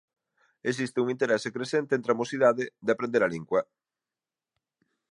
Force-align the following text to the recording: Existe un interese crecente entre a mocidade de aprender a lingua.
Existe 0.71 1.01
un 1.03 1.11
interese 1.15 1.53
crecente 1.55 1.91
entre 1.97 2.11
a 2.11 2.19
mocidade 2.21 2.63
de 2.85 2.91
aprender 2.93 3.21
a 3.23 3.31
lingua. 3.33 3.61